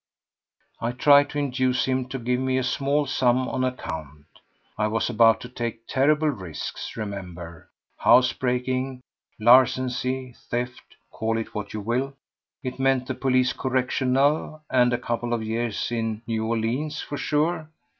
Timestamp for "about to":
5.11-5.47